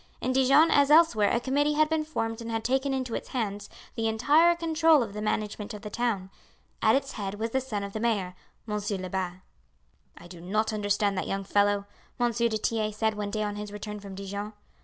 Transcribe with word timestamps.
In 0.19 0.33
Dijon 0.33 0.71
as 0.71 0.89
elsewhere 0.89 1.29
a 1.29 1.39
committee 1.39 1.73
had 1.75 1.87
been 1.87 2.03
formed 2.03 2.41
and 2.41 2.49
had 2.49 2.63
taken 2.63 2.91
into 2.91 3.13
its 3.13 3.27
hands 3.29 3.69
the 3.93 4.07
entire 4.07 4.55
control 4.55 5.03
of 5.03 5.13
the 5.13 5.21
management 5.21 5.75
of 5.75 5.83
the 5.83 5.91
town. 5.91 6.31
At 6.81 6.95
its 6.95 7.11
head 7.11 7.35
was 7.35 7.51
the 7.51 7.61
son 7.61 7.83
of 7.83 7.93
the 7.93 7.99
mayor, 7.99 8.33
Monsieur 8.65 8.97
Lebat. 8.97 9.41
"I 10.17 10.25
do 10.27 10.41
not 10.41 10.73
understand 10.73 11.19
that 11.19 11.27
young 11.27 11.43
fellow," 11.43 11.85
M. 12.19 12.31
du 12.31 12.49
Tillet 12.49 12.95
said 12.95 13.13
one 13.13 13.29
day 13.29 13.43
on 13.43 13.57
his 13.57 13.71
return 13.71 13.99
from 13.99 14.15
Dijon. 14.15 14.53